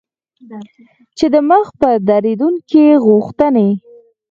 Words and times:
چې 1.17 1.25
د 1.33 1.35
مخ 1.49 1.65
په 1.79 1.89
ډیریدونکي 2.07 2.83
غوښتنې 3.05 3.69